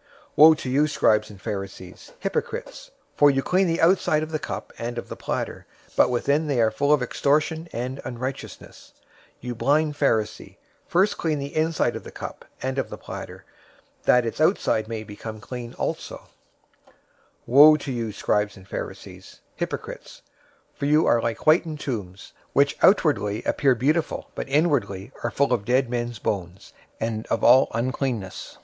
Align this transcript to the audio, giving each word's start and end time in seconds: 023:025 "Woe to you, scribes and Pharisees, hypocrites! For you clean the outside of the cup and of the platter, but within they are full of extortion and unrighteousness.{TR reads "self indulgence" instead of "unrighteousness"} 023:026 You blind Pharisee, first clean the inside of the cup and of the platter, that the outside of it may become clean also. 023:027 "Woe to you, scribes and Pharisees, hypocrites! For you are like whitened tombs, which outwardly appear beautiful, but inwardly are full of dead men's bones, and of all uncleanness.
023:025 0.00 0.06
"Woe 0.36 0.54
to 0.54 0.70
you, 0.70 0.86
scribes 0.86 1.28
and 1.28 1.42
Pharisees, 1.42 2.12
hypocrites! 2.20 2.90
For 3.16 3.30
you 3.30 3.42
clean 3.42 3.66
the 3.66 3.82
outside 3.82 4.22
of 4.22 4.30
the 4.32 4.38
cup 4.38 4.72
and 4.78 4.96
of 4.96 5.10
the 5.10 5.14
platter, 5.16 5.66
but 5.94 6.08
within 6.08 6.46
they 6.46 6.58
are 6.58 6.70
full 6.70 6.90
of 6.90 7.02
extortion 7.02 7.68
and 7.70 8.00
unrighteousness.{TR 8.06 8.66
reads 8.94 8.96
"self 8.96 8.98
indulgence" 9.42 9.42
instead 9.42 9.44
of 9.44 9.44
"unrighteousness"} 9.44 9.44
023:026 9.44 9.44
You 9.44 9.54
blind 9.54 9.94
Pharisee, 9.94 10.56
first 10.90 11.18
clean 11.18 11.38
the 11.38 11.54
inside 11.56 11.96
of 11.96 12.04
the 12.04 12.10
cup 12.10 12.44
and 12.62 12.78
of 12.78 12.88
the 12.88 12.96
platter, 12.96 13.44
that 14.04 14.24
the 14.24 14.42
outside 14.42 14.78
of 14.78 14.84
it 14.86 14.88
may 14.88 15.04
become 15.04 15.38
clean 15.40 15.74
also. 15.74 16.16
023:027 16.16 16.22
"Woe 17.48 17.76
to 17.76 17.92
you, 17.92 18.10
scribes 18.12 18.56
and 18.56 18.66
Pharisees, 18.66 19.40
hypocrites! 19.56 20.22
For 20.72 20.86
you 20.86 21.04
are 21.06 21.20
like 21.20 21.40
whitened 21.40 21.78
tombs, 21.80 22.32
which 22.54 22.78
outwardly 22.80 23.42
appear 23.44 23.74
beautiful, 23.74 24.30
but 24.34 24.48
inwardly 24.48 25.12
are 25.22 25.30
full 25.30 25.52
of 25.52 25.66
dead 25.66 25.90
men's 25.90 26.18
bones, 26.18 26.72
and 26.98 27.26
of 27.26 27.44
all 27.44 27.68
uncleanness. 27.74 28.56